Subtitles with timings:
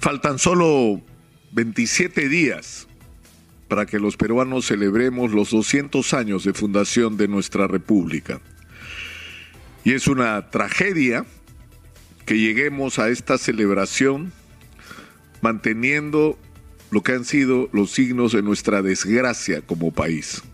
[0.00, 1.02] Faltan solo
[1.50, 2.86] 27 días
[3.66, 8.40] para que los peruanos celebremos los 200 años de fundación de nuestra República.
[9.82, 11.26] Y es una tragedia
[12.26, 14.32] que lleguemos a esta celebración
[15.40, 16.38] manteniendo
[16.92, 20.44] lo que han sido los signos de nuestra desgracia como país.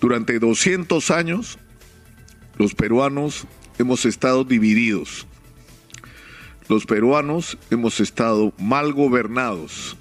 [0.00, 1.58] Durante 200 años,
[2.56, 3.48] los peruanos
[3.80, 5.26] hemos estado divididos
[6.68, 9.96] los peruanos hemos estado mal gobernados.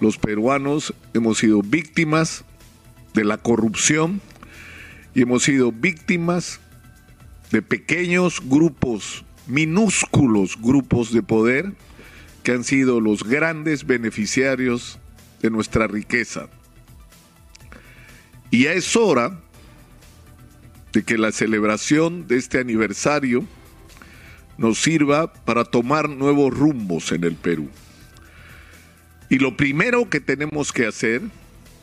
[0.00, 2.44] Los peruanos hemos sido víctimas
[3.14, 4.20] de la corrupción
[5.14, 6.60] y hemos sido víctimas
[7.50, 11.72] de pequeños grupos, minúsculos grupos de poder
[12.42, 14.98] que han sido los grandes beneficiarios
[15.42, 16.48] de nuestra riqueza.
[18.50, 19.40] Y ya es hora
[20.92, 23.44] de que la celebración de este aniversario
[24.60, 27.70] nos sirva para tomar nuevos rumbos en el Perú.
[29.30, 31.22] Y lo primero que tenemos que hacer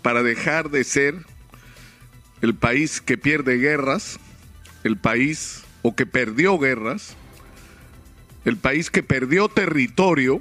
[0.03, 1.15] para dejar de ser
[2.43, 4.19] el país que pierde guerras,
[4.83, 7.15] el país o que perdió guerras,
[8.45, 10.39] el país que perdió territorio,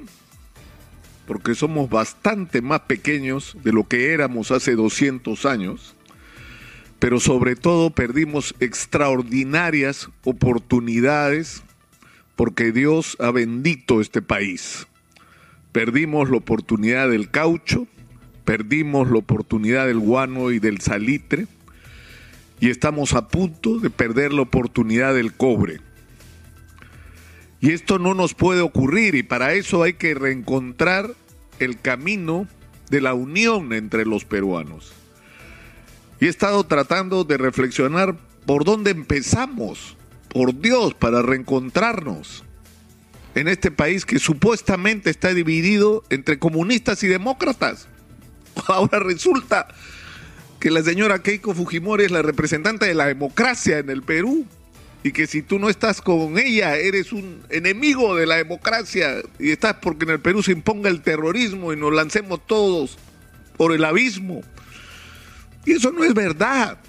[1.25, 5.95] porque somos bastante más pequeños de lo que éramos hace 200 años,
[6.99, 11.63] pero sobre todo perdimos extraordinarias oportunidades
[12.37, 14.87] porque Dios ha bendito este país.
[15.73, 17.87] Perdimos la oportunidad del caucho,
[18.45, 21.47] perdimos la oportunidad del guano y del salitre,
[22.59, 25.81] y estamos a punto de perder la oportunidad del cobre.
[27.59, 31.15] Y esto no nos puede ocurrir y para eso hay que reencontrar
[31.59, 32.47] el camino
[32.91, 34.93] de la unión entre los peruanos.
[36.19, 39.96] Y he estado tratando de reflexionar por dónde empezamos
[40.29, 42.43] por Dios, para reencontrarnos
[43.35, 47.87] en este país que supuestamente está dividido entre comunistas y demócratas.
[48.67, 49.67] Ahora resulta
[50.59, 54.45] que la señora Keiko Fujimori es la representante de la democracia en el Perú
[55.03, 59.51] y que si tú no estás con ella eres un enemigo de la democracia y
[59.51, 62.97] estás porque en el Perú se imponga el terrorismo y nos lancemos todos
[63.55, 64.41] por el abismo.
[65.65, 66.79] Y eso no es verdad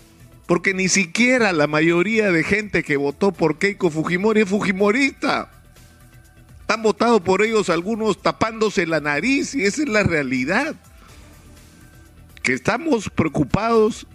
[0.49, 5.53] porque ni siquiera la mayoría de gente que votó por Keiko Fujimori es fujimorista.
[6.69, 10.75] Han votado por ellos algunos tapándose la nariz y esa es la realidad.
[12.43, 14.07] Que estamos preocupados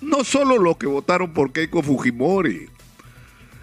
[0.00, 2.68] no solo los que votaron por Keiko Fujimori,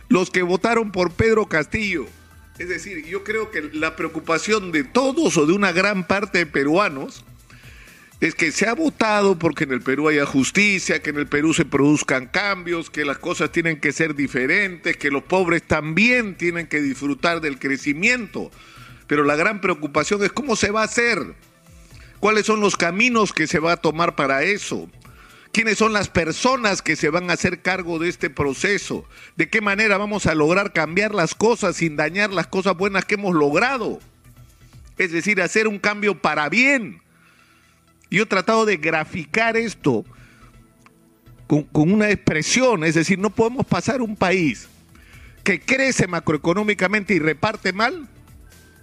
[0.10, 2.08] los que votaron por Pedro Castillo.
[2.60, 6.46] Es decir, yo creo que la preocupación de todos o de una gran parte de
[6.46, 7.24] peruanos
[8.20, 11.54] es que se ha votado porque en el Perú haya justicia, que en el Perú
[11.54, 16.68] se produzcan cambios, que las cosas tienen que ser diferentes, que los pobres también tienen
[16.68, 18.50] que disfrutar del crecimiento.
[19.06, 21.36] Pero la gran preocupación es cómo se va a hacer,
[22.20, 24.90] cuáles son los caminos que se va a tomar para eso,
[25.52, 29.62] quiénes son las personas que se van a hacer cargo de este proceso, de qué
[29.62, 34.00] manera vamos a lograr cambiar las cosas sin dañar las cosas buenas que hemos logrado.
[34.98, 37.02] Es decir, hacer un cambio para bien
[38.10, 40.06] yo he tratado de graficar esto
[41.48, 44.68] con, una expresión, es decir, no podemos pasar un país
[45.44, 48.08] que crece macroeconómicamente y reparte mal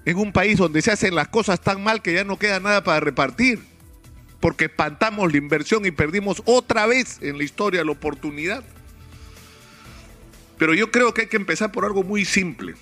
[0.07, 2.83] en un país donde se hacen las cosas tan mal que ya no queda nada
[2.83, 3.61] para repartir,
[4.41, 8.65] porque espantamos la inversión y perdimos otra vez en la historia la oportunidad.
[10.59, 12.75] Pero yo creo que hay que empezar por algo muy simple.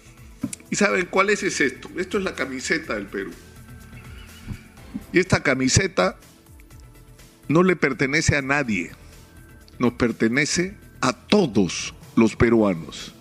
[0.70, 1.88] ¿Y saben cuál es, es esto?
[1.96, 3.32] Esto es la camiseta del Perú.
[5.12, 6.16] Y esta camiseta
[7.52, 8.92] no le pertenece a nadie,
[9.78, 13.14] nos pertenece a todos los peruanos.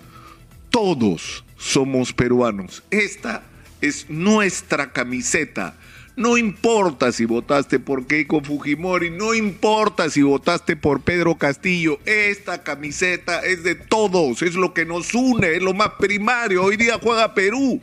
[0.70, 2.84] Todos somos peruanos.
[2.92, 3.44] Esta
[3.82, 5.76] es nuestra camiseta.
[6.16, 12.64] No importa si votaste por Keiko Fujimori, no importa si votaste por Pedro Castillo, esta
[12.64, 16.64] camiseta es de todos, es lo que nos une, es lo más primario.
[16.64, 17.82] Hoy día juega Perú.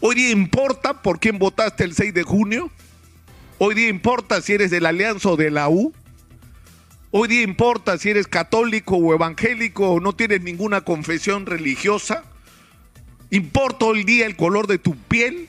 [0.00, 2.70] Hoy día importa por quién votaste el 6 de junio.
[3.58, 5.94] Hoy día importa si eres de la Alianza o de la U.
[7.10, 12.24] Hoy día importa si eres católico o evangélico o no tienes ninguna confesión religiosa.
[13.30, 15.48] ¿Importa hoy día el color de tu piel?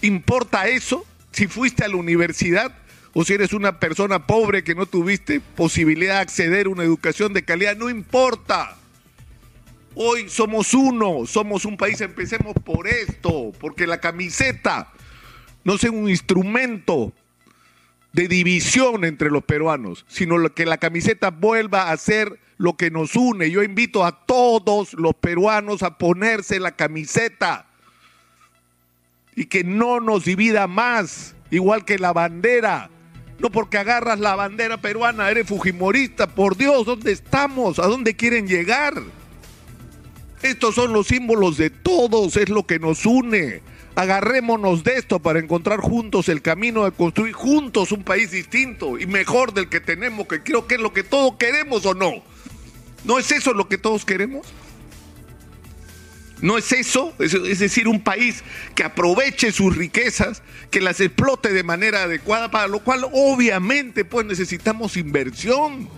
[0.00, 1.04] ¿Importa eso?
[1.30, 2.72] Si fuiste a la universidad
[3.12, 7.34] o si eres una persona pobre que no tuviste posibilidad de acceder a una educación
[7.34, 8.78] de calidad, no importa.
[9.94, 14.90] Hoy somos uno, somos un país, empecemos por esto, porque la camiseta
[15.64, 17.12] no sea un instrumento
[18.12, 23.16] de división entre los peruanos, sino que la camiseta vuelva a ser lo que nos
[23.16, 23.50] une.
[23.50, 27.66] Yo invito a todos los peruanos a ponerse la camiseta
[29.34, 32.90] y que no nos divida más, igual que la bandera.
[33.40, 36.28] No porque agarras la bandera peruana, eres fujimorista.
[36.28, 37.80] Por Dios, ¿dónde estamos?
[37.80, 38.94] ¿A dónde quieren llegar?
[40.40, 43.60] Estos son los símbolos de todos, es lo que nos une.
[43.96, 49.06] Agarrémonos de esto para encontrar juntos el camino de construir juntos un país distinto y
[49.06, 52.12] mejor del que tenemos, que creo que es lo que todos queremos o no.
[53.04, 54.46] ¿No es eso lo que todos queremos?
[56.40, 57.14] ¿No es eso?
[57.20, 58.42] Es decir, un país
[58.74, 64.26] que aproveche sus riquezas, que las explote de manera adecuada, para lo cual obviamente pues
[64.26, 65.88] necesitamos inversión,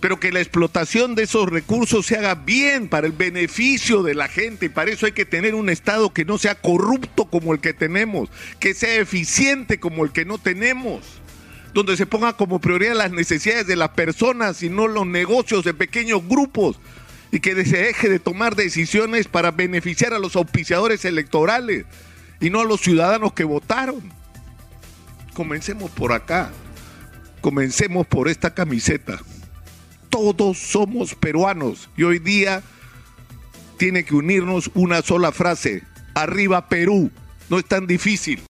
[0.00, 4.28] pero que la explotación de esos recursos se haga bien para el beneficio de la
[4.28, 7.60] gente y para eso hay que tener un Estado que no sea corrupto como el
[7.60, 8.28] que tenemos,
[8.60, 11.02] que sea eficiente como el que no tenemos
[11.74, 15.74] donde se ponga como prioridad las necesidades de las personas y no los negocios de
[15.74, 16.80] pequeños grupos
[17.30, 21.84] y que se deje de tomar decisiones para beneficiar a los auspiciadores electorales
[22.40, 24.00] y no a los ciudadanos que votaron.
[25.34, 26.50] Comencemos por acá,
[27.40, 29.20] comencemos por esta camiseta.
[30.08, 31.88] Todos somos peruanos.
[31.96, 32.62] Y hoy día
[33.78, 35.82] tiene que unirnos una sola frase,
[36.14, 37.10] arriba Perú,
[37.48, 38.40] no es tan difícil.